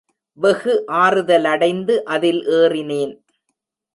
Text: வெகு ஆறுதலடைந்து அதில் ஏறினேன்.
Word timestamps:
வெகு 0.37 0.73
ஆறுதலடைந்து 1.01 1.95
அதில் 2.05 2.41
ஏறினேன். 2.51 3.13